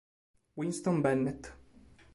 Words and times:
Winston 0.55 1.05
Bennett 1.05 1.53